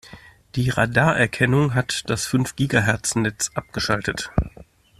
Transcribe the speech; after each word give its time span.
Die 0.55 0.71
Radarerkennung 0.71 1.75
hat 1.75 2.09
das 2.09 2.25
fünf 2.25 2.55
Gigahertz-Netz 2.55 3.51
abgeschaltet. 3.53 4.31